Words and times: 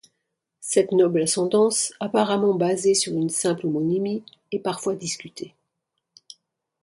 Cette 0.61 0.93
noble 0.93 1.21
ascendance, 1.21 1.93
apparemment 1.99 2.55
basée 2.55 2.95
sur 2.95 3.13
une 3.13 3.29
simple 3.29 3.67
homonymie, 3.67 4.23
est 4.51 4.57
parfois 4.57 4.95
discutée. 4.95 5.53